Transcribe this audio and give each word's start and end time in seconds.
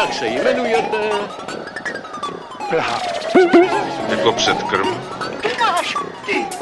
Jakże 0.00 0.28
imenuje 0.28 0.82
te... 0.82 1.10
Tylko 4.08 4.32
przedkrm. 4.32 4.88
Nasz 5.60 5.94
ty! 6.26 6.59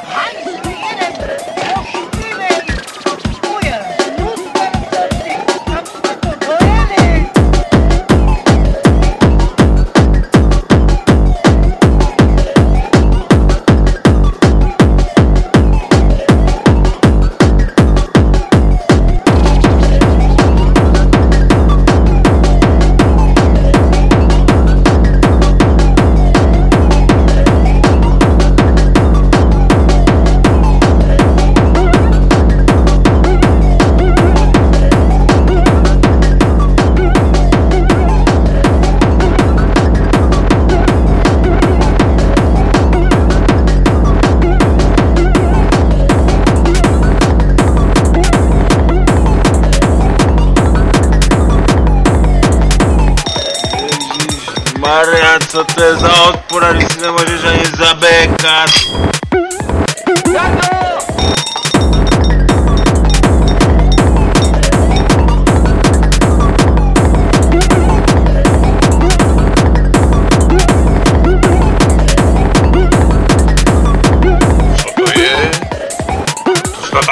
Co 55.47 55.65
to 55.65 55.82
je 55.82 55.97
za 55.97 56.22
odpora, 56.22 56.72
když 56.72 56.88
si 56.93 57.00
nemůžeš 57.00 57.44
ani 57.44 57.65
zabékat? 57.78 58.71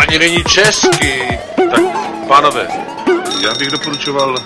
Ani 0.09 0.19
není 0.19 0.45
česky. 0.45 1.39
Tak, 1.57 1.81
pánové, 2.29 2.69
já 3.43 3.55
bych 3.55 3.71
doporučoval 3.71 4.37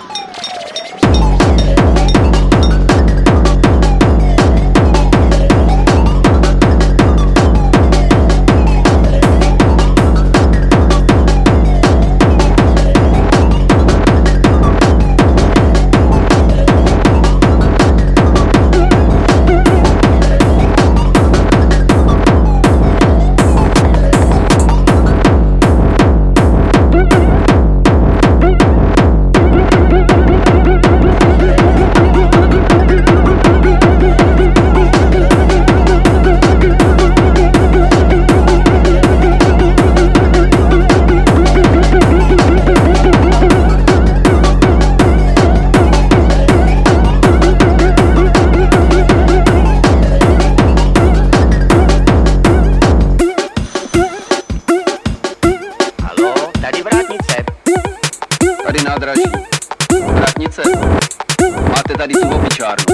Máte 61.81 61.99
tady 61.99 62.15
tu 62.15 62.29
opičárnu. 62.29 62.85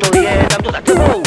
To 0.00 0.18
je 0.18 0.46
tebou. 0.80 1.22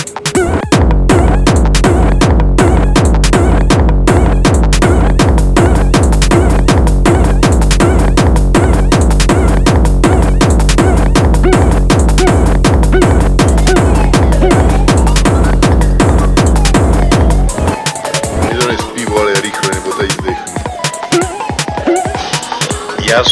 Ty 18.50 18.58
to 18.58 18.68
nespívali 18.68 19.34
rychle, 19.42 19.72
nebo 19.74 19.92
tady 19.94 20.10
zdechnu. 20.10 20.54
Já 23.02 23.24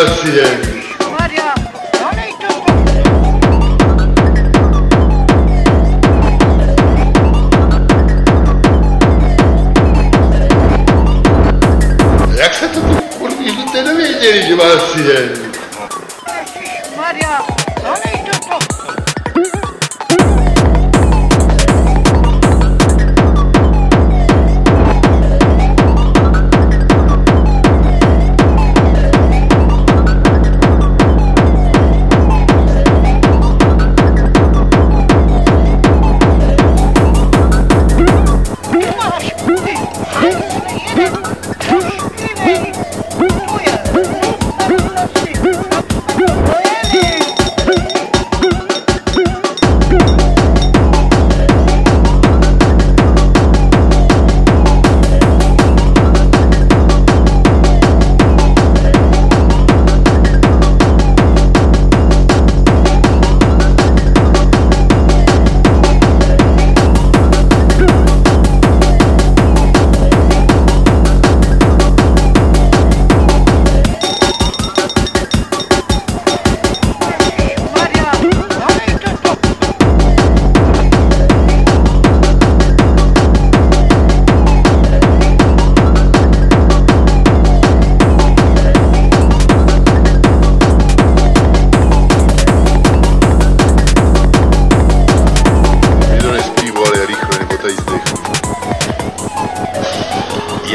Gracias. 0.00 0.70
Jak 12.36 12.54
se 12.54 12.68
to 12.68 12.80
tu 12.80 12.94
kurví, 13.18 13.64
to 13.72 13.82
nevěděli, 13.82 14.42
že 14.46 14.56
vás 14.56 14.96
je. 14.96 15.28
Ježišmarja, 16.56 17.46
to 17.74 17.94
nejde. 18.06 18.29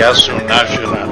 Educação 0.06 0.38
Nacional. 0.46 1.10